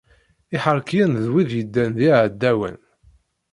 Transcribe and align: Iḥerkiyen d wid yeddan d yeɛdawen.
Iḥerkiyen 0.55 1.13
d 1.23 1.25
wid 1.33 1.49
yeddan 1.57 1.89
d 1.97 1.99
yeɛdawen. 2.05 2.77